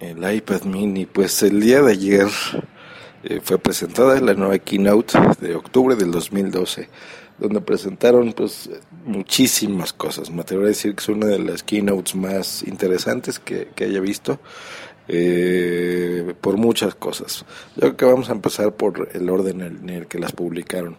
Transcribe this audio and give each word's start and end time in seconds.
el 0.00 0.34
iPad 0.34 0.62
mini, 0.62 1.06
pues 1.06 1.42
el 1.42 1.60
día 1.60 1.82
de 1.82 1.92
ayer 1.92 2.28
eh, 3.24 3.40
fue 3.42 3.58
presentada 3.58 4.20
la 4.20 4.34
nueva 4.34 4.58
keynote 4.58 5.18
de 5.40 5.54
octubre 5.54 5.96
del 5.96 6.10
2012, 6.10 6.88
donde 7.38 7.60
presentaron 7.60 8.32
pues 8.32 8.70
muchísimas 9.04 9.92
cosas. 9.92 10.30
Me 10.30 10.42
atrevo 10.42 10.64
a 10.64 10.68
decir 10.68 10.94
que 10.94 11.02
es 11.02 11.08
una 11.08 11.26
de 11.26 11.38
las 11.38 11.62
keynotes 11.62 12.14
más 12.14 12.62
interesantes 12.62 13.38
que, 13.38 13.68
haya 13.80 14.00
visto. 14.00 14.40
Eh, 15.10 16.34
por 16.42 16.58
muchas 16.58 16.94
cosas. 16.94 17.46
Yo 17.76 17.80
creo 17.80 17.96
que 17.96 18.04
vamos 18.04 18.28
a 18.28 18.32
empezar 18.32 18.74
por 18.74 19.08
el 19.14 19.30
orden 19.30 19.62
en 19.62 19.88
el 19.88 20.06
que 20.06 20.18
las 20.18 20.32
publicaron. 20.32 20.98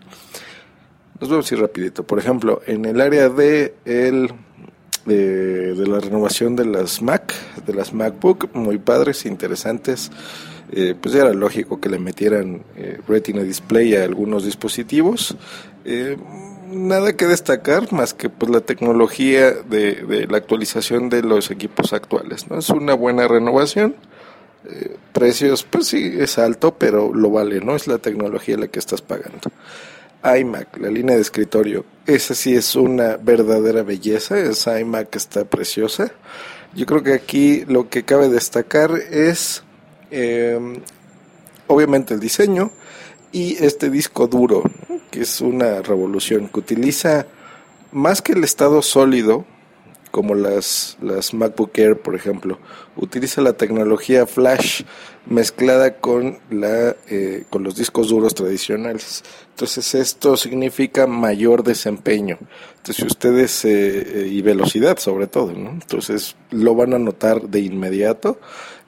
Nos 1.22 1.30
vamos 1.30 1.52
a 1.52 1.54
ir 1.54 1.62
rapidito. 1.62 2.04
Por 2.04 2.18
ejemplo, 2.18 2.60
en 2.66 2.86
el 2.86 3.02
área 3.02 3.30
de 3.30 3.76
el 3.86 4.34
de, 5.06 5.86
la 5.88 6.00
renovación 6.00 6.56
de 6.56 6.66
las 6.66 7.02
Mac, 7.02 7.34
de 7.66 7.74
las 7.74 7.94
MacBook, 7.94 8.50
muy 8.54 8.78
padres, 8.78 9.26
interesantes. 9.26 10.12
Eh, 10.72 10.96
pues 11.00 11.16
era 11.16 11.34
lógico 11.34 11.80
que 11.82 11.90
le 11.90 11.98
metieran 11.98 12.64
eh, 12.78 13.00
Retina 13.08 13.42
Display 13.42 13.96
a 13.96 14.04
algunos 14.04 14.46
dispositivos. 14.46 15.36
Eh, 15.86 16.18
nada 16.72 17.14
que 17.14 17.26
destacar 17.26 17.92
más 17.92 18.14
que 18.14 18.30
pues 18.30 18.52
la 18.52 18.62
tecnología 18.62 19.52
de, 19.52 20.28
la 20.30 20.38
actualización 20.38 21.10
de 21.10 21.24
los 21.24 21.50
equipos 21.50 21.94
actuales. 21.94 22.50
¿no? 22.50 22.60
Es 22.60 22.70
una 22.70 22.94
buena 22.94 23.28
renovación. 23.28 23.96
precios, 25.14 25.64
pues 25.64 25.88
sí, 25.88 26.16
es 26.20 26.38
alto, 26.38 26.76
pero 26.76 27.14
lo 27.14 27.32
vale, 27.32 27.62
¿no? 27.62 27.76
Es 27.76 27.88
la 27.88 27.98
tecnología 27.98 28.58
la 28.58 28.68
que 28.68 28.80
estás 28.80 29.02
pagando 29.02 29.50
iMac, 30.24 30.78
la 30.78 30.90
línea 30.90 31.16
de 31.16 31.22
escritorio. 31.22 31.86
Esa 32.06 32.36
sí 32.36 32.54
es 32.56 32.76
una 32.76 33.18
verdadera 33.18 33.84
belleza, 33.84 34.38
esa 34.38 34.80
iMac 34.80 35.16
está 35.16 35.46
preciosa. 35.46 36.12
Yo 36.76 36.86
creo 36.86 37.04
que 37.04 37.14
aquí 37.14 37.66
lo 37.66 37.90
que 37.90 38.04
cabe 38.04 38.30
destacar 38.30 38.92
es 38.92 39.64
em, 40.12 40.82
obviamente 41.68 42.14
el 42.14 42.20
diseño 42.20 42.72
y 43.32 43.64
este 43.64 43.90
disco 43.90 44.28
duro, 44.28 44.64
que 45.12 45.22
es 45.22 45.42
una 45.42 45.82
revolución, 45.82 46.48
que 46.48 46.60
utiliza 46.60 47.26
más 47.92 48.22
que 48.22 48.34
el 48.34 48.44
estado 48.44 48.82
sólido, 48.82 49.46
como 50.12 50.36
las, 50.36 50.98
las 51.02 51.34
MacBook 51.34 51.78
Air, 51.78 51.98
por 51.98 52.16
ejemplo, 52.16 52.58
utiliza 52.96 53.42
la 53.42 53.54
tecnología 53.54 54.26
flash 54.26 54.84
mezclada 55.26 55.98
con, 55.98 56.40
la, 56.50 56.96
eh, 57.10 57.44
con 57.50 57.64
los 57.64 57.76
discos 57.76 58.10
duros 58.10 58.34
tradicionales. 58.34 59.24
Entonces 59.52 59.94
esto 59.94 60.38
significa 60.38 61.06
mayor 61.06 61.64
desempeño. 61.64 62.38
Entonces 62.78 63.06
ustedes, 63.06 63.66
eh, 63.66 64.28
y 64.30 64.42
velocidad 64.42 64.98
sobre 64.98 65.28
todo, 65.28 65.54
¿no? 65.54 65.72
Entonces 65.72 66.36
lo 66.50 66.76
van 66.76 66.94
a 66.94 67.00
notar 67.00 67.42
de 67.44 67.60
inmediato. 67.60 68.40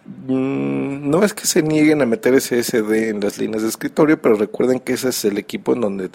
Mm, 0.05 1.09
no 1.09 1.23
es 1.23 1.33
que 1.33 1.45
se 1.45 1.61
nieguen 1.61 2.01
a 2.01 2.05
meter 2.05 2.33
SSD 2.39 3.09
en 3.09 3.19
las 3.19 3.37
líneas 3.37 3.61
de 3.61 3.69
escritorio, 3.69 4.19
pero 4.21 4.35
recuerden 4.35 4.79
que 4.79 4.93
ese 4.93 5.09
es 5.09 5.25
el 5.25 5.37
equipo 5.37 5.73
en 5.73 5.81
donde 5.81 6.09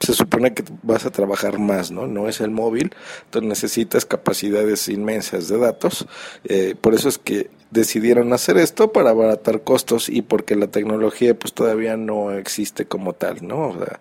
se 0.00 0.14
supone 0.14 0.52
que 0.52 0.64
vas 0.82 1.06
a 1.06 1.10
trabajar 1.10 1.58
más, 1.58 1.90
¿no? 1.90 2.06
No 2.06 2.28
es 2.28 2.40
el 2.40 2.50
móvil, 2.50 2.94
entonces 3.24 3.48
necesitas 3.48 4.04
capacidades 4.04 4.88
inmensas 4.88 5.48
de 5.48 5.58
datos. 5.58 6.06
Eh, 6.44 6.74
por 6.80 6.94
eso 6.94 7.08
es 7.08 7.18
que 7.18 7.50
decidieron 7.70 8.32
hacer 8.34 8.58
esto 8.58 8.92
para 8.92 9.10
abaratar 9.10 9.62
costos 9.62 10.08
y 10.08 10.22
porque 10.22 10.56
la 10.56 10.66
tecnología 10.66 11.38
pues 11.38 11.54
todavía 11.54 11.96
no 11.96 12.32
existe 12.32 12.84
como 12.86 13.14
tal, 13.14 13.46
¿no? 13.46 13.68
O 13.68 13.78
sea, 13.78 14.00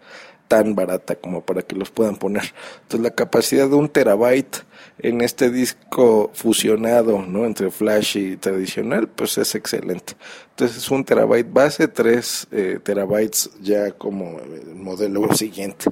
tan 0.51 0.75
barata 0.75 1.15
como 1.15 1.45
para 1.45 1.61
que 1.61 1.77
los 1.77 1.91
puedan 1.91 2.17
poner. 2.17 2.43
Entonces 2.81 2.99
la 2.99 3.15
capacidad 3.15 3.69
de 3.69 3.75
un 3.75 3.87
terabyte 3.87 4.65
en 4.99 5.21
este 5.21 5.49
disco 5.49 6.29
fusionado, 6.33 7.21
¿no? 7.21 7.45
Entre 7.45 7.71
flash 7.71 8.17
y 8.17 8.35
tradicional, 8.35 9.07
pues 9.07 9.37
es 9.37 9.55
excelente. 9.55 10.15
Entonces 10.49 10.75
es 10.75 10.91
un 10.91 11.05
terabyte 11.05 11.47
base, 11.53 11.87
tres 11.87 12.47
eh, 12.51 12.79
terabytes 12.83 13.49
ya 13.61 13.91
como 13.91 14.41
el 14.41 14.75
modelo 14.75 15.33
siguiente. 15.33 15.85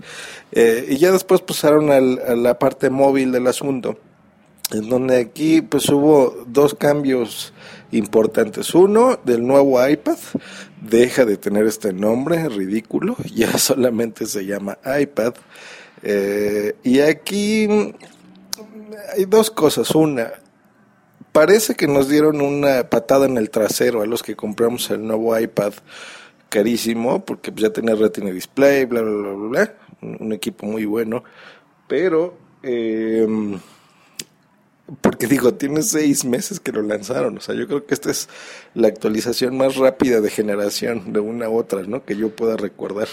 Eh, 0.52 0.88
y 0.90 0.98
ya 0.98 1.14
después 1.14 1.40
pasaron 1.40 1.90
a 1.90 2.02
la 2.02 2.60
parte 2.60 2.90
móvil 2.90 3.32
del 3.32 3.48
asunto, 3.48 3.98
en 4.72 4.90
donde 4.90 5.18
aquí 5.18 5.62
pues 5.62 5.90
hubo 5.90 6.44
dos 6.48 6.76
cambios 6.76 7.54
importantes. 7.92 8.74
Uno, 8.76 9.20
del 9.24 9.46
nuevo 9.46 9.86
iPad, 9.86 10.18
deja 10.82 11.26
de 11.26 11.38
tener 11.38 11.66
este 11.66 11.94
nombre 11.94 12.48
ridículo, 12.50 13.16
ya 13.34 13.58
solamente 13.58 14.26
se 14.26 14.46
llama 14.46 14.78
iPad. 15.00 15.34
Eh, 16.04 16.76
y 16.84 17.00
aquí 17.00 17.68
hay 19.16 19.26
dos 19.28 19.50
cosas. 19.50 19.94
Una, 19.96 20.32
parece 21.32 21.76
que 21.76 21.88
nos 21.88 22.08
dieron 22.08 22.42
una 22.42 22.90
patada 22.90 23.26
en 23.26 23.38
el 23.38 23.50
trasero 23.50 24.02
a 24.02 24.06
los 24.06 24.24
que 24.24 24.36
compramos 24.36 24.90
el 24.92 25.06
nuevo 25.06 25.38
iPad 25.38 25.74
carísimo, 26.50 27.24
porque 27.26 27.52
ya 27.56 27.72
tenía 27.72 27.96
Retina 27.96 28.32
Display, 28.32 28.86
bla, 28.86 29.02
bla, 29.02 29.12
bla, 29.12 29.50
bla, 29.50 29.74
un 30.20 30.32
equipo 30.34 30.66
muy 30.66 30.86
bueno, 30.86 31.24
pero... 31.88 32.38
Eh, 32.62 33.26
porque 35.02 35.28
digo, 35.28 35.54
tiene 35.54 35.82
seis 35.82 36.26
meses 36.26 36.60
que 36.60 36.72
lo 36.72 36.82
lanzaron. 36.82 37.38
O 37.38 37.42
sea, 37.42 37.56
yo 37.56 37.68
creo 37.68 37.86
que 37.86 37.94
esta 37.94 38.12
es 38.12 38.30
la 38.74 38.88
actualización 38.88 39.58
más 39.58 39.76
rápida 39.76 40.22
de 40.22 40.30
generación 40.30 41.14
de 41.14 41.20
una 41.20 41.48
a 41.48 41.50
otra, 41.50 41.84
¿no? 41.84 42.04
Que 42.04 42.16
yo 42.16 42.30
pueda 42.36 42.58
recordar. 42.58 43.08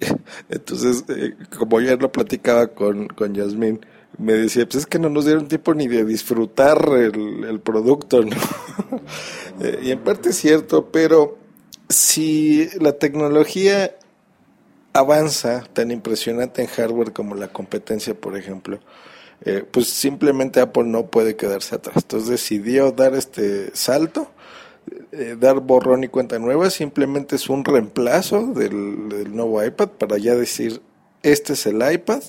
Entonces, 0.48 1.04
eh, 1.08 1.34
como 1.56 1.80
ya 1.80 1.96
lo 1.96 2.12
platicaba 2.12 2.68
con, 2.68 3.08
con 3.08 3.34
Yasmín, 3.34 3.80
me 4.18 4.32
decía, 4.32 4.64
pues 4.64 4.76
es 4.76 4.86
que 4.86 4.98
no 4.98 5.08
nos 5.08 5.24
dieron 5.24 5.48
tiempo 5.48 5.74
ni 5.74 5.86
de 5.86 6.04
disfrutar 6.04 6.88
el, 6.96 7.44
el 7.44 7.60
producto, 7.60 8.22
¿no? 8.22 8.36
Eh, 9.60 9.80
y 9.82 9.90
en 9.90 9.98
parte 9.98 10.28
es 10.28 10.36
cierto, 10.36 10.92
pero 10.92 11.36
si 11.88 12.68
la 12.78 12.92
tecnología 12.92 13.96
avanza 14.92 15.64
tan 15.72 15.90
impresionante 15.90 16.62
en 16.62 16.68
hardware 16.68 17.12
como 17.12 17.34
la 17.34 17.48
competencia, 17.48 18.14
por 18.14 18.36
ejemplo, 18.36 18.78
eh, 19.44 19.64
pues 19.70 19.88
simplemente 19.88 20.60
Apple 20.60 20.84
no 20.84 21.06
puede 21.06 21.36
quedarse 21.36 21.76
atrás. 21.76 21.96
Entonces 21.96 22.28
decidió 22.28 22.92
dar 22.92 23.14
este 23.14 23.74
salto, 23.74 24.30
eh, 25.12 25.36
dar 25.38 25.60
borrón 25.60 26.04
y 26.04 26.08
cuenta 26.08 26.38
nueva, 26.38 26.70
simplemente 26.70 27.36
es 27.36 27.48
un 27.48 27.64
reemplazo 27.64 28.46
del, 28.46 29.08
del, 29.08 29.34
nuevo 29.34 29.62
iPad 29.62 29.88
para 29.90 30.18
ya 30.18 30.34
decir, 30.34 30.80
este 31.22 31.52
es 31.52 31.66
el 31.66 31.76
iPad, 31.76 32.22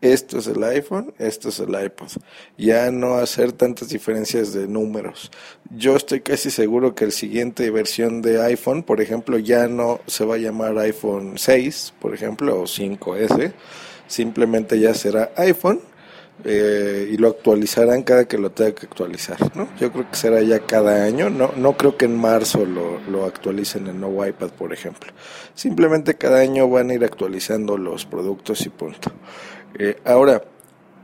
esto 0.00 0.38
es 0.38 0.46
el 0.46 0.64
iPhone, 0.64 1.12
esto 1.18 1.50
es 1.50 1.60
el 1.60 1.70
iPod. 1.70 2.08
Ya 2.56 2.90
no 2.90 3.16
hacer 3.16 3.52
tantas 3.52 3.90
diferencias 3.90 4.54
de 4.54 4.66
números. 4.66 5.30
Yo 5.68 5.94
estoy 5.94 6.20
casi 6.20 6.50
seguro 6.50 6.94
que 6.94 7.04
el 7.04 7.12
siguiente 7.12 7.70
versión 7.70 8.22
de 8.22 8.42
iPhone, 8.42 8.82
por 8.82 9.02
ejemplo, 9.02 9.38
ya 9.38 9.68
no 9.68 10.00
se 10.06 10.24
va 10.24 10.36
a 10.36 10.38
llamar 10.38 10.78
iPhone 10.78 11.34
6, 11.36 11.94
por 12.00 12.14
ejemplo, 12.14 12.58
o 12.60 12.64
5S. 12.64 13.52
Simplemente 14.06 14.80
ya 14.80 14.94
será 14.94 15.32
iPhone 15.36 15.80
eh, 16.44 17.10
y 17.12 17.18
lo 17.18 17.28
actualizarán 17.28 18.02
cada 18.02 18.24
que 18.24 18.38
lo 18.38 18.50
tenga 18.50 18.72
que 18.72 18.86
actualizar, 18.86 19.38
¿no? 19.54 19.68
Yo 19.78 19.92
creo 19.92 20.10
que 20.10 20.16
será 20.16 20.40
ya 20.42 20.60
cada 20.60 21.04
año, 21.04 21.28
no, 21.28 21.52
no 21.56 21.76
creo 21.76 21.96
que 21.98 22.06
en 22.06 22.16
marzo 22.16 22.64
lo, 22.64 22.98
lo 23.10 23.26
actualicen 23.26 23.86
el 23.88 24.00
nuevo 24.00 24.26
iPad, 24.26 24.48
por 24.50 24.72
ejemplo. 24.72 25.12
Simplemente 25.54 26.14
cada 26.14 26.40
año 26.40 26.68
van 26.68 26.90
a 26.90 26.94
ir 26.94 27.04
actualizando 27.04 27.76
los 27.76 28.06
productos 28.06 28.64
y 28.64 28.70
punto. 28.70 29.12
Eh, 29.78 29.98
ahora, 30.04 30.42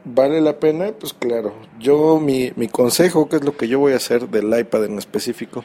¿vale 0.04 0.40
la 0.40 0.58
pena? 0.58 0.92
Pues 0.98 1.12
claro, 1.12 1.54
yo 1.78 2.18
mi, 2.18 2.52
mi 2.56 2.68
consejo, 2.68 3.28
que 3.28 3.36
es 3.36 3.44
lo 3.44 3.56
que 3.56 3.68
yo 3.68 3.78
voy 3.78 3.92
a 3.92 3.96
hacer 3.96 4.28
del 4.28 4.58
iPad 4.58 4.86
en 4.86 4.98
específico, 4.98 5.64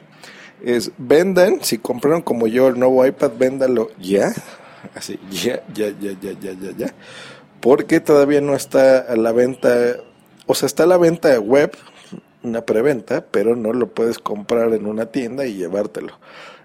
es 0.62 0.92
vendan, 0.98 1.64
si 1.64 1.78
compraron 1.78 2.22
como 2.22 2.48
yo 2.48 2.68
el 2.68 2.78
nuevo 2.78 3.06
iPad, 3.06 3.32
véndalo 3.40 3.90
ya, 4.00 4.34
así, 4.96 5.18
ya, 5.32 5.64
ya, 5.74 5.90
ya, 5.98 6.12
ya, 6.20 6.32
ya, 6.40 6.52
ya, 6.52 6.72
ya 6.78 6.94
porque 7.62 8.00
todavía 8.00 8.42
no 8.42 8.56
está 8.56 9.00
a 9.00 9.16
la 9.16 9.32
venta, 9.32 9.98
o 10.48 10.56
sea, 10.56 10.66
está 10.66 10.84
a 10.84 10.88
la 10.88 10.98
venta 10.98 11.40
web, 11.40 11.72
una 12.44 12.66
preventa, 12.66 13.26
pero 13.30 13.56
no 13.56 13.72
lo 13.72 13.88
puedes 13.88 14.20
comprar 14.20 14.74
en 14.74 14.88
una 14.88 15.06
tienda 15.08 15.46
y 15.46 15.56
llevártelo. 15.56 16.20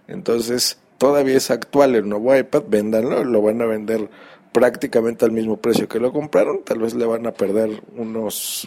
Entonces, 0.08 0.78
todavía 0.98 1.36
es 1.36 1.50
actual 1.50 1.94
el 1.94 2.08
nuevo 2.08 2.34
iPad, 2.34 2.64
véndanlo, 2.68 3.24
lo 3.24 3.42
van 3.42 3.60
a 3.60 3.66
vender 3.66 4.08
prácticamente 4.52 5.26
al 5.26 5.32
mismo 5.32 5.58
precio 5.58 5.86
que 5.86 6.00
lo 6.00 6.12
compraron, 6.12 6.62
tal 6.64 6.78
vez 6.78 6.94
le 6.94 7.04
van 7.04 7.26
a 7.26 7.32
perder 7.32 7.82
unos 7.94 8.66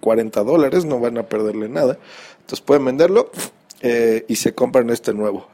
40 0.00 0.42
dólares, 0.42 0.84
no 0.84 0.98
van 0.98 1.18
a 1.18 1.24
perderle 1.24 1.68
nada. 1.68 1.98
Entonces 2.40 2.60
pueden 2.60 2.84
venderlo 2.84 3.30
eh, 3.80 4.24
y 4.26 4.36
se 4.36 4.54
compran 4.54 4.90
este 4.90 5.14
nuevo. 5.14 5.46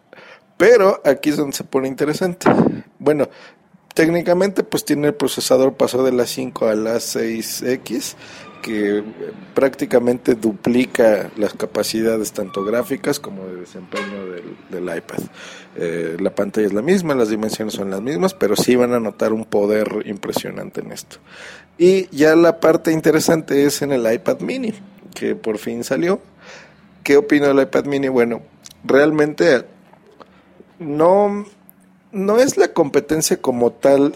Pero 0.56 1.00
aquí 1.04 1.30
es 1.30 1.36
donde 1.36 1.56
se 1.56 1.64
pone 1.64 1.86
interesante. 1.86 2.48
Bueno, 2.98 3.28
técnicamente 3.98 4.62
pues 4.62 4.84
tiene 4.84 5.08
el 5.08 5.14
procesador 5.14 5.74
pasó 5.74 6.04
de 6.04 6.12
la 6.12 6.24
5 6.24 6.68
a 6.68 6.76
la 6.76 6.94
6X 6.98 8.14
que 8.62 9.02
prácticamente 9.56 10.36
duplica 10.36 11.32
las 11.36 11.52
capacidades 11.54 12.30
tanto 12.30 12.62
gráficas 12.62 13.18
como 13.18 13.44
de 13.46 13.56
desempeño 13.56 14.26
del, 14.70 14.84
iPad. 14.84 15.18
Eh, 15.74 16.16
la 16.20 16.32
pantalla 16.32 16.68
es 16.68 16.72
la 16.72 16.80
misma, 16.80 17.16
las 17.16 17.28
dimensiones 17.28 17.74
son 17.74 17.90
las 17.90 18.00
mismas, 18.00 18.34
pero 18.34 18.54
sí 18.54 18.76
van 18.76 18.92
a 18.92 19.00
notar 19.00 19.32
un 19.32 19.44
poder 19.44 19.88
impresionante 20.04 20.80
en 20.80 20.92
esto. 20.92 21.16
Y 21.76 22.06
ya 22.16 22.36
la 22.36 22.60
parte 22.60 22.92
interesante 22.92 23.64
es 23.64 23.82
en 23.82 23.90
el 23.90 24.12
iPad 24.12 24.38
mini, 24.42 24.74
que 25.12 25.34
por 25.34 25.58
fin 25.58 25.82
salió. 25.82 26.20
¿Qué 27.02 27.16
opino 27.16 27.48
del 27.48 27.62
iPad 27.62 27.86
mini? 27.86 28.06
Bueno, 28.06 28.42
realmente 28.84 29.64
no, 30.78 31.46
no 32.12 32.38
es 32.38 32.56
la 32.56 32.72
competencia 32.72 33.40
como 33.40 33.72
tal 33.72 34.14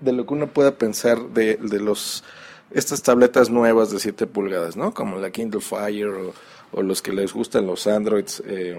de 0.00 0.12
lo 0.12 0.26
que 0.26 0.34
uno 0.34 0.48
pueda 0.48 0.76
pensar 0.76 1.20
de, 1.30 1.56
de 1.56 1.80
los 1.80 2.24
estas 2.70 3.02
tabletas 3.02 3.50
nuevas 3.50 3.90
de 3.90 3.98
7 3.98 4.26
pulgadas, 4.26 4.76
¿no? 4.76 4.94
Como 4.94 5.18
la 5.18 5.30
Kindle 5.30 5.60
Fire 5.60 6.32
o, 6.72 6.82
los 6.82 7.02
que 7.02 7.12
les 7.12 7.32
gustan 7.32 7.66
los 7.66 7.86
Androids, 7.86 8.42
eh, 8.46 8.78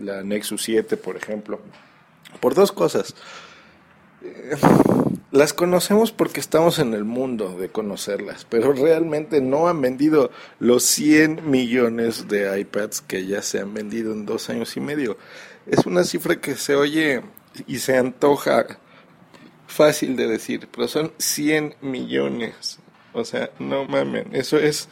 la 0.00 0.22
Nexus 0.22 0.62
7, 0.62 0.96
por 0.98 1.16
ejemplo. 1.16 1.60
Por 2.40 2.54
dos 2.54 2.72
cosas. 2.72 3.14
Eh, 4.22 4.56
las 5.30 5.54
conocemos 5.54 6.12
porque 6.12 6.40
estamos 6.40 6.78
en 6.78 6.92
el 6.92 7.04
mundo 7.04 7.56
de 7.58 7.70
conocerlas, 7.70 8.46
pero 8.48 8.74
realmente 8.74 9.40
no 9.40 9.66
han 9.66 9.80
vendido 9.80 10.30
los 10.58 10.82
100 10.82 11.50
millones 11.50 12.28
de 12.28 12.60
iPads 12.60 13.00
que 13.00 13.26
ya 13.26 13.40
se 13.40 13.60
han 13.60 13.72
vendido 13.72 14.12
en 14.12 14.26
dos 14.26 14.50
años 14.50 14.76
y 14.76 14.80
medio. 14.80 15.16
Es 15.66 15.86
una 15.86 16.04
cifra 16.04 16.38
que 16.38 16.54
se 16.54 16.76
oye 16.76 17.22
y 17.66 17.78
se 17.78 17.96
antoja 17.96 18.78
fácil 19.66 20.16
de 20.16 20.28
decir, 20.28 20.68
pero 20.72 20.88
son 20.88 21.12
100 21.18 21.76
millones. 21.80 22.78
O 23.12 23.24
sea, 23.24 23.50
no 23.58 23.84
mamen, 23.84 24.34
eso 24.34 24.58
es 24.58 24.88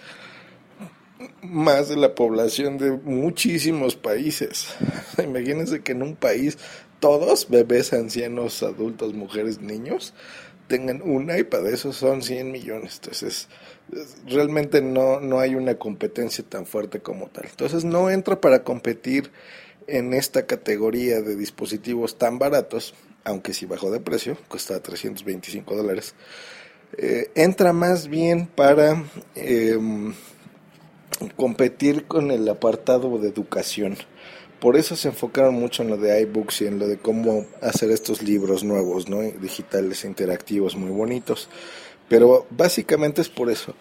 más 1.42 1.88
de 1.88 1.96
la 1.96 2.14
población 2.14 2.78
de 2.78 2.92
muchísimos 2.92 3.96
países. 3.96 4.74
Imagínense 5.22 5.82
que 5.82 5.92
en 5.92 6.02
un 6.02 6.16
país 6.16 6.58
todos, 7.00 7.48
bebés, 7.48 7.92
ancianos, 7.92 8.62
adultos, 8.62 9.14
mujeres, 9.14 9.60
niños, 9.60 10.14
tengan 10.68 11.02
un 11.02 11.36
iPad. 11.36 11.66
Esos 11.66 11.96
son 11.96 12.22
100 12.22 12.52
millones. 12.52 13.00
Entonces, 13.02 13.48
realmente 14.26 14.82
no, 14.82 15.20
no 15.20 15.40
hay 15.40 15.54
una 15.54 15.76
competencia 15.76 16.44
tan 16.46 16.66
fuerte 16.66 17.00
como 17.00 17.28
tal. 17.28 17.46
Entonces, 17.46 17.84
no 17.84 18.10
entra 18.10 18.40
para 18.40 18.62
competir 18.64 19.30
en 19.90 20.14
esta 20.14 20.46
categoría 20.46 21.20
de 21.20 21.36
dispositivos 21.36 22.18
tan 22.18 22.38
baratos, 22.38 22.94
aunque 23.24 23.52
si 23.52 23.66
bajó 23.66 23.90
de 23.90 24.00
precio, 24.00 24.38
cuesta 24.48 24.80
325 24.80 25.76
dólares. 25.76 26.14
Eh, 26.96 27.30
entra 27.34 27.72
más 27.72 28.08
bien 28.08 28.46
para 28.46 29.04
em, 29.34 30.12
competir 31.36 32.06
con 32.06 32.30
el 32.30 32.48
apartado 32.48 33.18
de 33.18 33.28
educación. 33.28 33.96
Por 34.60 34.76
eso 34.76 34.94
se 34.94 35.08
enfocaron 35.08 35.54
mucho 35.54 35.82
en 35.82 35.90
lo 35.90 35.96
de 35.96 36.20
iBooks 36.22 36.62
y 36.62 36.66
en 36.66 36.78
lo 36.78 36.86
de 36.86 36.98
cómo 36.98 37.46
hacer 37.62 37.90
estos 37.90 38.22
libros 38.22 38.62
nuevos, 38.62 39.08
¿no? 39.08 39.20
digitales, 39.22 40.04
interactivos, 40.04 40.76
muy 40.76 40.90
bonitos. 40.90 41.48
Pero 42.10 42.46
básicamente 42.50 43.20
es 43.20 43.28
por 43.28 43.50
eso. 43.50 43.74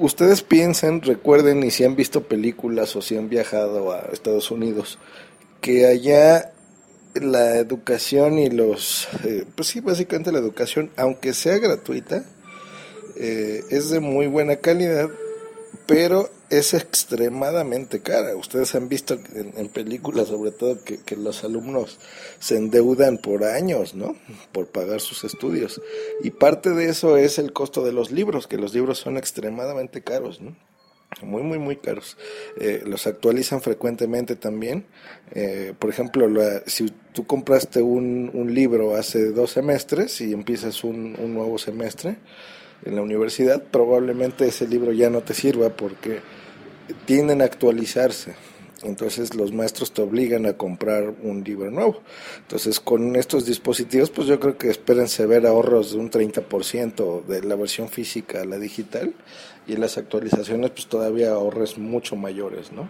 Ustedes 0.00 0.42
piensen, 0.42 1.00
recuerden, 1.00 1.62
y 1.62 1.70
si 1.70 1.84
han 1.84 1.94
visto 1.94 2.24
películas 2.24 2.96
o 2.96 3.02
si 3.02 3.16
han 3.16 3.28
viajado 3.28 3.92
a 3.92 4.00
Estados 4.12 4.50
Unidos, 4.50 4.98
que 5.60 5.86
allá 5.86 6.52
la 7.14 7.56
educación 7.56 8.38
y 8.38 8.50
los, 8.50 9.08
eh, 9.24 9.44
pues 9.54 9.68
sí, 9.68 9.80
básicamente 9.80 10.32
la 10.32 10.38
educación, 10.38 10.90
aunque 10.96 11.34
sea 11.34 11.58
gratuita, 11.58 12.24
eh, 13.16 13.64
es 13.70 13.90
de 13.90 14.00
muy 14.00 14.26
buena 14.26 14.56
calidad, 14.56 15.08
pero 15.86 16.30
es 16.50 16.74
extremadamente 16.74 18.00
cara. 18.00 18.36
Ustedes 18.36 18.74
han 18.74 18.88
visto 18.88 19.18
en, 19.34 19.68
películas, 19.68 20.28
sobre 20.28 20.50
todo, 20.50 20.82
que, 20.84 20.98
que, 20.98 21.16
los 21.16 21.44
alumnos 21.44 21.98
se 22.38 22.56
endeudan 22.56 23.18
por 23.18 23.44
años, 23.44 23.94
¿no? 23.94 24.16
Por 24.52 24.68
pagar 24.68 25.00
sus 25.00 25.24
estudios. 25.24 25.80
Y 26.22 26.30
parte 26.30 26.70
de 26.70 26.88
eso 26.88 27.16
es 27.16 27.38
el 27.38 27.52
costo 27.52 27.84
de 27.84 27.92
los 27.92 28.10
libros, 28.10 28.46
que 28.46 28.56
los 28.56 28.72
libros 28.72 28.98
son 28.98 29.16
extremadamente 29.16 30.02
caros, 30.02 30.40
¿no? 30.40 30.56
Muy, 31.22 31.42
muy, 31.42 31.58
muy 31.58 31.76
caros. 31.76 32.16
Eh, 32.58 32.82
los 32.86 33.06
actualizan 33.06 33.60
frecuentemente 33.60 34.36
también. 34.36 34.86
Eh, 35.32 35.74
por 35.78 35.90
ejemplo, 35.90 36.28
si 36.66 36.92
tú 37.12 37.26
compraste 37.26 37.82
un, 37.82 38.30
un, 38.32 38.54
libro 38.54 38.94
hace 38.94 39.32
dos 39.32 39.50
semestres 39.50 40.20
y 40.20 40.32
empiezas 40.32 40.84
un, 40.84 41.16
un 41.18 41.34
nuevo 41.34 41.58
semestre, 41.58 42.16
en 42.84 42.96
la 42.96 43.02
universidad, 43.02 43.62
probablemente 43.62 44.46
ese 44.46 44.66
libro 44.66 44.92
ya 44.92 45.10
no 45.10 45.22
te 45.22 45.34
sirva 45.34 45.70
porque 45.70 46.20
tienden 47.04 47.42
a 47.42 47.44
actualizarse. 47.44 48.34
Entonces 48.82 49.34
los 49.34 49.52
maestros 49.52 49.92
te 49.92 50.02
obligan 50.02 50.46
a 50.46 50.52
comprar 50.52 51.14
un 51.22 51.42
libro 51.42 51.70
nuevo. 51.70 52.00
Entonces 52.38 52.78
con 52.78 53.16
estos 53.16 53.44
dispositivos, 53.44 54.10
pues 54.10 54.28
yo 54.28 54.38
creo 54.38 54.56
que 54.56 54.70
espérense 54.70 55.26
ver 55.26 55.46
ahorros 55.46 55.92
de 55.92 55.98
un 55.98 56.10
30% 56.10 57.24
de 57.24 57.42
la 57.42 57.56
versión 57.56 57.88
física 57.88 58.42
a 58.42 58.44
la 58.44 58.58
digital 58.58 59.14
y 59.66 59.76
las 59.76 59.98
actualizaciones 59.98 60.70
pues 60.70 60.86
todavía 60.86 61.32
ahorres 61.32 61.76
mucho 61.78 62.14
mayores, 62.16 62.72
¿no? 62.72 62.88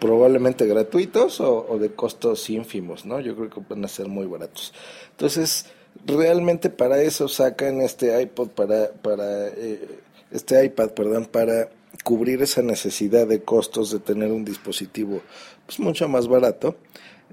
Probablemente 0.00 0.66
gratuitos 0.66 1.40
o, 1.40 1.76
de 1.80 1.90
costos 1.90 2.48
ínfimos, 2.48 3.04
¿no? 3.04 3.18
Yo 3.18 3.34
creo 3.34 3.50
que 3.50 3.60
van 3.68 3.84
a 3.84 3.88
ser 3.88 4.06
muy 4.06 4.26
baratos. 4.26 4.72
Entonces 5.10 5.66
realmente 6.06 6.70
para 6.70 7.02
eso 7.02 7.26
sacan 7.26 7.80
este 7.80 8.22
iPod 8.22 8.50
para, 8.50 8.92
para 8.92 9.48
eh, 9.48 9.98
este 10.30 10.64
iPad, 10.64 10.90
perdón, 10.90 11.26
para 11.26 11.70
cubrir 12.08 12.40
esa 12.40 12.62
necesidad 12.62 13.26
de 13.26 13.42
costos 13.42 13.90
de 13.90 13.98
tener 13.98 14.32
un 14.32 14.42
dispositivo 14.42 15.20
pues 15.66 15.78
mucho 15.78 16.08
más 16.08 16.26
barato, 16.26 16.78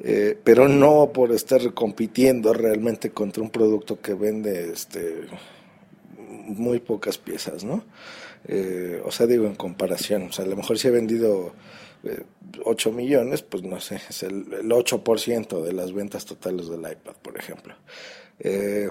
eh, 0.03 0.37
pero 0.43 0.67
no 0.67 1.11
por 1.13 1.31
estar 1.31 1.73
compitiendo 1.73 2.51
realmente 2.51 3.11
contra 3.11 3.41
un 3.41 3.51
producto 3.51 4.01
que 4.01 4.13
vende 4.15 4.73
este 4.73 5.27
muy 6.17 6.81
pocas 6.81 7.17
piezas, 7.17 7.63
¿no? 7.63 7.85
Eh, 8.49 9.01
o 9.05 9.11
sea, 9.11 9.27
digo 9.27 9.45
en 9.45 9.55
comparación, 9.55 10.23
o 10.23 10.33
sea, 10.33 10.43
a 10.43 10.49
lo 10.49 10.57
mejor 10.57 10.77
si 10.77 10.89
ha 10.89 10.91
vendido 10.91 11.53
8 12.65 12.91
millones, 12.91 13.43
pues 13.43 13.63
no 13.63 13.79
sé, 13.79 14.01
es 14.09 14.23
el, 14.23 14.45
el 14.59 14.69
8% 14.69 15.63
de 15.63 15.71
las 15.71 15.93
ventas 15.93 16.25
totales 16.25 16.67
del 16.67 16.81
iPad, 16.81 17.15
por 17.21 17.37
ejemplo. 17.37 17.75
Eh, 18.39 18.89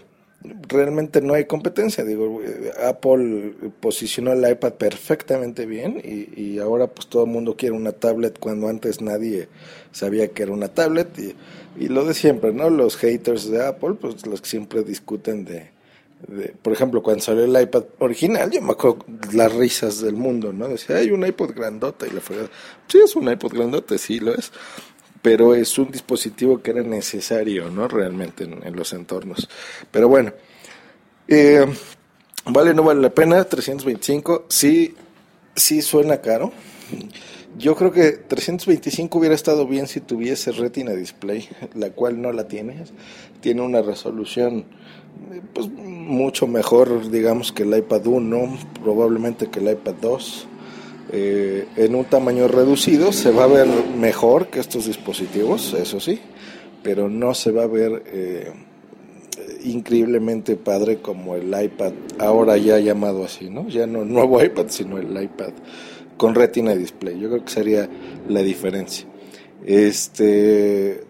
realmente 0.69 1.21
no 1.21 1.35
hay 1.35 1.45
competencia. 1.45 2.05
Digo, 2.05 2.41
eh, 2.43 2.73
Apple 2.87 3.55
posicionó 3.81 4.33
el 4.33 4.49
iPad 4.49 4.75
perfectamente 4.75 5.67
bien 5.67 6.01
y, 6.03 6.41
y, 6.41 6.59
ahora 6.59 6.87
pues 6.87 7.09
todo 7.09 7.25
el 7.25 7.31
mundo 7.31 7.57
quiere 7.57 7.75
una 7.75 7.93
tablet 7.93 8.39
cuando 8.39 8.69
antes 8.69 9.01
nadie 9.01 9.49
sabía 9.93 10.29
que 10.29 10.43
era 10.43 10.53
una 10.53 10.69
tablet 10.69 11.19
y, 11.19 11.35
y, 11.83 11.89
lo 11.89 12.05
de 12.05 12.15
siempre, 12.15 12.53
¿no? 12.53 12.71
Los 12.71 12.97
haters 12.97 13.51
de 13.51 13.67
Apple, 13.67 13.95
pues 14.01 14.27
los 14.27 14.41
que 14.41 14.49
siempre 14.49 14.83
discuten 14.83 15.45
de, 15.45 15.71
de, 16.29 16.55
por 16.63 16.73
ejemplo, 16.73 17.03
cuando 17.03 17.23
salió 17.23 17.45
el 17.45 17.63
iPad 17.63 17.85
original, 17.99 18.51
yo 18.51 18.63
me 18.63 18.73
acuerdo 18.73 19.05
las 19.33 19.53
risas 19.55 20.01
del 20.01 20.15
mundo, 20.15 20.53
¿no? 20.53 20.69
Decía, 20.69 20.97
hay 20.97 21.11
un 21.11 21.27
iPod 21.27 21.53
grandota 21.55 22.07
y 22.07 22.11
la 22.11 22.21
fregada. 22.21 22.49
Sí, 22.89 22.99
es 22.99 23.15
un 23.17 23.31
iPod 23.31 23.53
grandote, 23.53 23.99
sí 23.99 24.21
lo 24.21 24.35
es 24.35 24.53
pero 25.25 25.55
es 25.55 25.79
un 25.79 25.91
dispositivo 25.91 26.61
que 26.61 26.73
era 26.73 26.83
necesario, 26.83 27.71
¿no? 27.71 27.89
Realmente 27.89 28.45
en, 28.45 28.77
los 28.77 28.93
entornos. 28.93 29.49
Pero 29.91 30.07
bueno, 30.07 30.35
eh, 31.29 31.67
vale, 32.47 32.75
no 32.75 32.83
vale 32.83 33.01
la 33.01 33.11
pena, 33.11 33.45
325, 33.45 34.47
sí, 34.49 34.95
sí 35.55 35.83
suena 35.83 36.21
caro. 36.21 36.53
Yo 37.57 37.77
creo 37.77 37.93
que 37.93 38.13
325 38.13 39.17
hubiera 39.17 39.35
estado 39.35 39.67
bien 39.67 39.87
si 39.87 40.01
tuviese 40.01 40.51
Retina 40.51 40.93
Display, 40.93 41.49
la 41.75 41.91
cual 41.91 42.21
no 42.21 42.33
la 42.33 42.49
tiene. 42.49 42.85
Tiene 43.41 43.63
una 43.63 43.81
resolución 43.81 44.65
pues 45.53 45.69
mucho 45.69 46.47
mejor, 46.49 47.11
digamos, 47.11 47.53
que 47.53 47.63
el 47.63 47.77
iPad 47.77 48.07
1, 48.07 48.59
probablemente 48.83 49.51
que 49.51 49.61
el 49.61 49.71
iPad 49.71 49.95
2 50.01 50.49
eh, 51.13 51.69
en 51.77 51.95
un 51.95 52.05
tamaño 52.07 52.49
reducido 52.49 53.13
se 53.13 53.31
va 53.31 53.45
a 53.45 53.49
ver 53.49 53.69
mejor 53.97 54.49
que 54.49 54.59
estos 54.59 54.87
dispositivos, 54.87 55.75
eso 55.75 56.01
sí, 56.01 56.19
pero 56.83 57.09
no 57.09 57.35
se 57.35 57.53
va 57.53 57.65
a 57.65 57.69
ver 57.69 58.03
eh, 58.07 58.53
increíblemente 59.65 60.57
padre 60.57 60.99
como 61.01 61.35
el 61.35 61.49
iPad, 61.49 61.93
ahora 62.19 62.57
ya 62.57 62.79
llamado 62.79 63.25
así, 63.25 63.51
¿no? 63.51 63.69
Ya 63.69 63.87
no 63.87 64.03
el 64.03 64.13
nuevo 64.13 64.43
iPad, 64.43 64.67
sino 64.69 64.99
el 64.99 65.21
iPad 65.21 65.53
con 66.17 66.35
retina 66.35 66.75
display. 66.75 67.19
Yo 67.19 67.29
creo 67.29 67.45
que 67.45 67.51
sería 67.51 67.89
la 68.29 68.41
diferencia. 68.41 69.07
Este. 69.65 71.05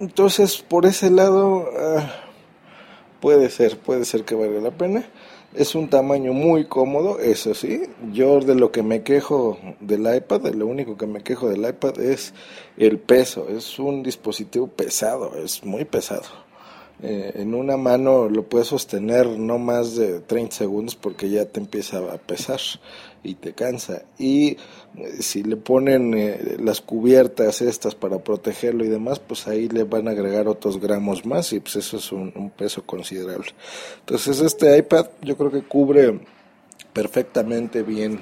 Entonces, 0.00 0.62
por 0.62 0.86
ese 0.86 1.10
lado, 1.10 1.68
ah, 1.78 2.10
puede 3.20 3.50
ser, 3.50 3.76
puede 3.78 4.04
ser 4.04 4.24
que 4.24 4.34
valga 4.34 4.60
la 4.60 4.70
pena. 4.70 5.04
Es 5.52 5.74
un 5.74 5.90
tamaño 5.90 6.32
muy 6.32 6.66
cómodo, 6.66 7.18
eso 7.18 7.54
sí. 7.54 7.82
Yo 8.12 8.40
de 8.40 8.54
lo 8.54 8.70
que 8.70 8.82
me 8.82 9.02
quejo 9.02 9.58
del 9.80 10.02
iPad, 10.14 10.42
de 10.42 10.54
lo 10.54 10.66
único 10.66 10.96
que 10.96 11.06
me 11.06 11.22
quejo 11.22 11.48
del 11.48 11.68
iPad 11.68 12.00
es 12.00 12.32
el 12.76 12.98
peso. 12.98 13.48
Es 13.48 13.78
un 13.78 14.02
dispositivo 14.02 14.68
pesado, 14.68 15.36
es 15.36 15.64
muy 15.64 15.84
pesado. 15.84 16.49
Eh, 17.02 17.32
en 17.36 17.54
una 17.54 17.78
mano 17.78 18.28
lo 18.28 18.42
puedes 18.44 18.68
sostener 18.68 19.26
no 19.26 19.58
más 19.58 19.96
de 19.96 20.20
30 20.20 20.54
segundos 20.54 20.96
porque 20.96 21.30
ya 21.30 21.46
te 21.46 21.58
empieza 21.58 21.98
a 21.98 22.18
pesar 22.18 22.60
y 23.22 23.34
te 23.34 23.54
cansa. 23.54 24.02
Y 24.18 24.50
eh, 24.50 24.58
si 25.20 25.42
le 25.42 25.56
ponen 25.56 26.12
eh, 26.14 26.56
las 26.58 26.80
cubiertas 26.80 27.62
estas 27.62 27.94
para 27.94 28.18
protegerlo 28.18 28.84
y 28.84 28.88
demás, 28.88 29.18
pues 29.18 29.46
ahí 29.46 29.68
le 29.68 29.84
van 29.84 30.08
a 30.08 30.10
agregar 30.10 30.46
otros 30.48 30.78
gramos 30.78 31.24
más 31.24 31.52
y 31.52 31.60
pues 31.60 31.76
eso 31.76 31.96
es 31.96 32.12
un, 32.12 32.52
peso 32.56 32.84
considerable. 32.84 33.52
Entonces 34.00 34.40
este 34.40 34.76
iPad 34.76 35.06
yo 35.22 35.36
creo 35.36 35.50
que 35.50 35.62
cubre 35.62 36.20
perfectamente 36.92 37.82
bien 37.82 38.20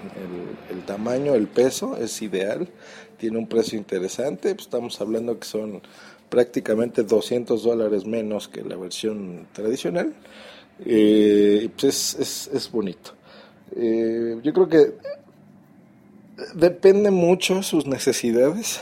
el, 0.71 0.83
tamaño, 0.83 1.35
el 1.35 1.49
peso, 1.49 1.97
es 1.97 2.21
ideal, 2.23 2.69
tiene 3.17 3.39
un 3.39 3.49
precio 3.49 3.79
interesante, 3.79 4.55
pues 4.55 4.67
estamos 4.67 5.01
hablando 5.01 5.39
que 5.39 5.47
son 5.47 5.83
prácticamente 6.29 7.03
200 7.03 7.63
dólares 7.63 8.05
menos 8.05 8.49
que 8.49 8.63
la 8.63 8.77
versión 8.77 9.47
tradicional, 9.53 10.15
eh, 10.85 11.69
pues 11.79 12.17
es, 12.19 12.51
es, 12.53 12.71
bonito. 12.71 13.13
Eh, 13.75 14.39
yo 14.43 14.53
creo 14.53 14.69
que 14.69 14.95
depende 16.55 17.11
mucho 17.11 17.63
sus 17.63 17.87
necesidades 17.87 18.81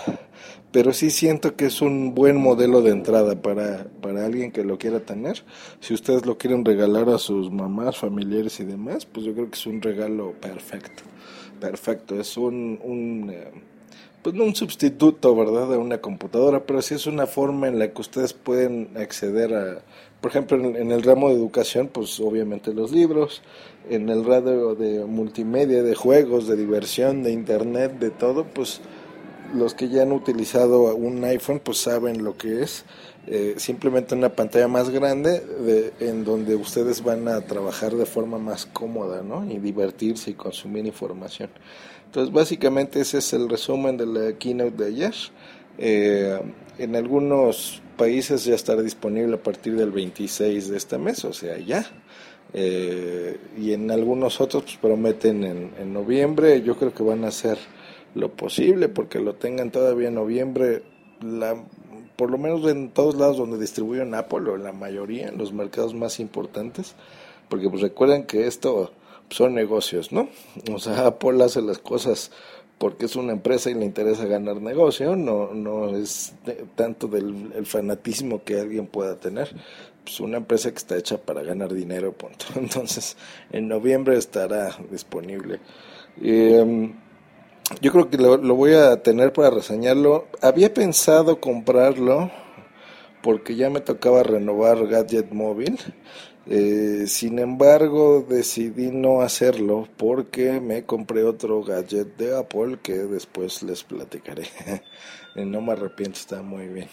pero 0.77 0.93
sí 0.93 1.09
siento 1.09 1.57
que 1.57 1.65
es 1.65 1.81
un 1.81 2.15
buen 2.15 2.37
modelo 2.37 2.83
de 2.83 2.91
entrada 2.91 3.41
para, 3.41 3.87
para 4.03 4.27
alguien 4.27 4.53
que 4.53 4.63
lo 4.63 4.77
quiera 4.77 5.01
tener. 5.01 5.43
Si 5.81 5.95
ustedes 5.95 6.27
lo 6.27 6.37
quieren 6.37 6.67
regalar 6.67 7.09
a 7.09 7.17
sus 7.17 7.51
mamás, 7.51 7.97
familiares 7.97 8.61
y 8.61 8.65
demás, 8.65 9.07
pues 9.07 9.25
yo 9.25 9.33
creo 9.33 9.49
que 9.49 9.57
es 9.57 9.67
un 9.67 9.81
regalo 9.81 10.33
perfecto. 10.33 11.03
Perfecto, 11.59 12.21
es 12.21 12.37
un, 12.37 12.79
un 12.85 13.31
eh, 13.31 13.53
pues 14.27 14.35
no 14.35 14.43
un 14.43 14.57
sustituto, 14.57 15.37
¿verdad?, 15.37 15.69
de 15.69 15.77
una 15.77 15.99
computadora, 15.99 16.67
pero 16.67 16.83
sí 16.83 16.95
es 16.95 17.07
una 17.07 17.29
forma 17.29 17.69
en 17.69 17.79
la 17.79 17.93
que 17.93 18.01
ustedes 18.01 18.33
pueden 18.33 18.89
acceder 18.97 19.55
a, 19.55 19.83
por 20.21 20.33
ejemplo, 20.33 20.57
en, 20.57 20.75
en 20.75 20.91
el 20.91 21.05
ramo 21.05 21.29
de 21.29 21.37
educación, 21.37 21.87
pues 21.87 22.19
obviamente 22.19 22.75
los 22.75 22.91
libros, 22.91 23.43
en 23.89 24.09
el 24.09 24.25
radio 24.25 24.75
de 24.75 25.05
multimedia, 25.05 25.85
de 25.85 25.95
juegos, 25.95 26.49
de 26.49 26.57
diversión, 26.57 27.23
de 27.23 27.31
internet, 27.31 28.01
de 28.01 28.11
todo, 28.11 28.43
pues 28.43 28.81
los 29.55 29.75
que 29.75 29.91
ya 29.91 30.03
han 30.03 30.11
utilizado 30.11 30.97
un 30.97 31.23
iPhone 31.23 31.61
pues 31.63 31.79
saben 31.79 32.25
lo 32.25 32.37
que 32.37 32.65
es 32.65 32.85
eh, 33.29 33.55
simplemente 33.57 34.15
una 34.15 34.29
pantalla 34.29 34.69
más 34.69 34.91
grande 34.91 35.41
de, 35.41 35.93
en 35.99 36.25
donde 36.25 36.55
ustedes 36.55 37.03
van 37.03 37.27
a 37.27 37.41
trabajar 37.41 37.95
de 37.95 38.07
forma 38.07 38.39
más 38.39 38.67
cómoda 38.67 39.23
¿no? 39.23 39.45
y 39.51 39.59
divertirse 39.59 40.31
y 40.31 40.35
consumir 40.35 40.87
información. 40.87 41.51
Entonces 42.05 42.33
básicamente 42.33 43.01
ese 43.01 43.19
es 43.19 43.33
el 43.33 43.49
resumen 43.49 43.97
de 43.97 44.07
la 44.07 44.39
keynote 44.39 44.77
de 44.77 44.87
ayer. 44.87 45.15
Eh, 45.79 46.41
en 46.79 46.95
algunos 46.95 47.83
países 47.97 48.45
ya 48.45 48.55
estará 48.55 48.81
disponible 48.81 49.35
a 49.35 49.43
partir 49.43 49.77
del 49.77 49.91
26 49.91 50.69
de 50.69 50.77
este 50.77 50.97
mes 50.97 51.25
o 51.25 51.33
sea 51.33 51.59
ya. 51.59 51.85
Eh, 52.53 53.39
y 53.59 53.73
en 53.73 53.91
algunos 53.91 54.41
otros 54.41 54.63
pues, 54.63 54.77
prometen 54.77 55.43
en, 55.43 55.73
en 55.81 55.93
noviembre. 55.93 56.63
Yo 56.63 56.77
creo 56.77 56.95
que 56.95 57.03
van 57.03 57.25
a 57.25 57.33
ser 57.33 57.59
lo 58.15 58.31
posible 58.33 58.89
porque 58.89 59.19
lo 59.19 59.35
tengan 59.35 59.73
todavía 59.73 60.09
en 60.09 60.15
noviembre, 60.15 60.83
la, 61.21 61.57
por 62.17 62.31
lo 62.31 62.39
menos 62.39 62.67
en 62.67 62.91
todos 62.91 63.15
lados 63.15 63.37
donde 63.37 63.59
distribuyen 63.59 64.15
Apple 64.15 64.51
o 64.51 64.57
en 64.57 64.65
la 64.65 64.73
mayoría, 64.73 65.29
en 65.29 65.39
los 65.39 65.53
mercados 65.53 65.95
más 65.95 66.19
importantes, 66.19 66.95
porque 67.49 67.69
pues 67.69 67.83
recuerden 67.83 68.25
que 68.25 68.47
esto 68.47 68.93
son 69.31 69.55
negocios, 69.55 70.13
¿no? 70.13 70.29
O 70.73 70.79
sea, 70.79 71.07
Apple 71.07 71.43
hace 71.45 71.63
las 71.63 71.79
cosas 71.79 72.31
porque 72.79 73.07
es 73.07 73.17
una 73.17 73.33
empresa 73.33 73.71
y 73.71 73.75
le 73.75 73.85
interesa 73.85 74.27
ganar 74.27 74.61
negocio, 74.61 75.17
no, 75.17 75.55
no 75.55 75.97
es 75.97 76.35
tanto 76.75 77.09
del 77.09 77.53
el 77.55 77.67
fanatismo 77.67 78.45
que 78.45 78.61
alguien 78.61 78.87
pueda 78.87 79.17
tener. 79.17 79.55
Pues 80.05 80.21
una 80.21 80.37
empresa 80.37 80.71
que 80.71 80.77
está 80.77 80.97
hecha 80.97 81.19
para 81.19 81.43
ganar 81.43 81.73
dinero, 81.73 82.13
punto. 82.13 82.47
Entonces, 82.55 83.17
en 83.51 83.67
noviembre 83.69 84.17
estará 84.17 84.77
disponible. 84.91 85.59
Eh, 86.23 86.93
yo 87.81 87.93
creo 87.93 88.11
que 88.11 88.17
lo, 88.17 88.39
voy 88.55 88.75
a 88.75 89.03
tener 89.03 89.33
para 89.33 89.51
reseñarlo. 89.51 90.27
Había 90.41 90.73
pensado 90.73 91.41
comprarlo 91.41 92.31
porque 93.23 93.57
ya 93.57 93.71
me 93.71 93.81
tocaba 93.81 94.23
renovar 94.23 94.87
Gadget 94.87 95.33
Móvil. 95.33 95.79
Eh, 96.49 97.07
sin 97.09 97.41
embargo, 97.41 98.25
decidí 98.29 98.93
no 98.93 99.21
hacerlo 99.21 99.89
porque 99.97 100.61
me 100.61 100.85
compré 100.85 101.25
otro 101.25 101.65
gadget 101.65 102.17
de 102.17 102.39
Apple 102.39 102.79
que 102.81 102.95
después 102.99 103.65
les 103.65 103.83
platicaré. 103.83 104.45
no 105.35 105.61
me 105.61 105.73
arrepiento, 105.73 106.21
está 106.21 106.43
muy 106.43 106.69
bien. 106.69 106.89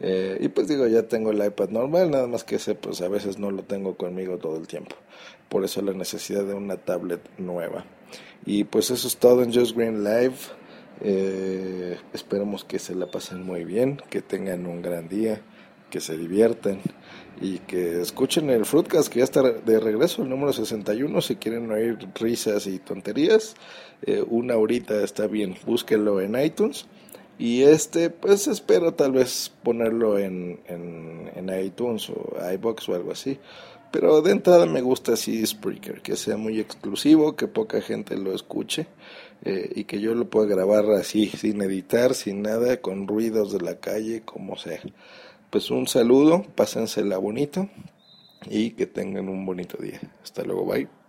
Eh, 0.00 0.38
y 0.40 0.48
pues 0.48 0.68
digo, 0.68 0.86
ya 0.86 1.04
tengo 1.04 1.30
el 1.30 1.44
iPad 1.44 1.68
normal, 1.68 2.10
nada 2.10 2.26
más 2.26 2.44
que 2.44 2.56
ese 2.56 2.74
pues 2.74 3.00
a 3.02 3.08
veces 3.08 3.38
no 3.38 3.50
lo 3.50 3.62
tengo 3.62 3.96
conmigo 3.96 4.38
todo 4.38 4.56
el 4.56 4.66
tiempo. 4.66 4.96
Por 5.48 5.64
eso 5.64 5.82
la 5.82 5.92
necesidad 5.92 6.44
de 6.44 6.54
una 6.54 6.76
tablet 6.76 7.20
nueva. 7.38 7.84
Y 8.44 8.64
pues 8.64 8.90
eso 8.90 9.06
es 9.06 9.16
todo 9.16 9.42
en 9.42 9.52
Just 9.52 9.76
Green 9.76 10.02
Live. 10.02 10.36
Eh, 11.00 11.98
esperemos 12.12 12.64
que 12.64 12.78
se 12.78 12.94
la 12.94 13.06
pasen 13.06 13.42
muy 13.42 13.64
bien, 13.64 14.00
que 14.08 14.22
tengan 14.22 14.66
un 14.66 14.82
gran 14.82 15.08
día, 15.08 15.42
que 15.90 16.00
se 16.00 16.16
diviertan 16.16 16.80
y 17.40 17.58
que 17.58 18.00
escuchen 18.00 18.50
el 18.50 18.64
Fruitcast 18.64 19.12
que 19.12 19.18
ya 19.18 19.24
está 19.24 19.42
de 19.42 19.80
regreso, 19.80 20.22
el 20.22 20.30
número 20.30 20.52
61, 20.52 21.20
si 21.20 21.36
quieren 21.36 21.70
oír 21.70 21.98
risas 22.14 22.66
y 22.66 22.78
tonterías, 22.78 23.56
eh, 24.02 24.24
una 24.26 24.56
horita 24.56 25.02
está 25.02 25.26
bien, 25.26 25.56
búsquenlo 25.66 26.20
en 26.20 26.40
iTunes. 26.40 26.86
Y 27.42 27.64
este, 27.64 28.08
pues 28.08 28.46
espero 28.46 28.94
tal 28.94 29.10
vez 29.10 29.50
ponerlo 29.64 30.16
en, 30.16 30.60
en, 30.68 31.28
en 31.34 31.64
iTunes 31.64 32.08
o 32.08 32.36
iBox 32.52 32.88
o 32.88 32.94
algo 32.94 33.10
así. 33.10 33.36
Pero 33.90 34.22
de 34.22 34.30
entrada 34.30 34.64
me 34.66 34.80
gusta 34.80 35.14
así 35.14 35.44
Spreaker, 35.44 36.02
que 36.02 36.14
sea 36.14 36.36
muy 36.36 36.60
exclusivo, 36.60 37.34
que 37.34 37.48
poca 37.48 37.80
gente 37.80 38.16
lo 38.16 38.32
escuche 38.32 38.86
eh, 39.44 39.72
y 39.74 39.82
que 39.86 40.00
yo 40.00 40.14
lo 40.14 40.30
pueda 40.30 40.46
grabar 40.46 40.88
así, 40.92 41.30
sin 41.30 41.60
editar, 41.62 42.14
sin 42.14 42.42
nada, 42.42 42.76
con 42.76 43.08
ruidos 43.08 43.52
de 43.52 43.60
la 43.60 43.80
calle, 43.80 44.22
como 44.24 44.56
sea. 44.56 44.78
Pues 45.50 45.68
un 45.72 45.88
saludo, 45.88 46.46
pásensela 46.54 47.18
bonito 47.18 47.68
y 48.48 48.70
que 48.70 48.86
tengan 48.86 49.28
un 49.28 49.44
bonito 49.44 49.82
día. 49.82 50.00
Hasta 50.22 50.44
luego, 50.44 50.64
bye. 50.64 51.01